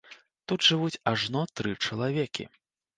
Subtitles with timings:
[0.51, 2.53] Тут жывуць ажно тры чалавекі.